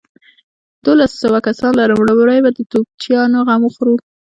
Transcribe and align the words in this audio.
دوولس 0.83 1.11
سوه 1.23 1.39
کسان 1.47 1.71
لرم، 1.79 1.99
لومړۍ 2.09 2.39
به 2.45 2.51
د 2.53 2.59
توپچيانو 2.71 3.39
غم 3.47 3.61
وخورو. 3.65 3.95